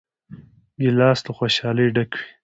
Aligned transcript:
ګیلاس 0.81 1.19
له 1.27 1.31
خوشحالۍ 1.37 1.87
ډک 1.95 2.11
وي. 2.17 2.25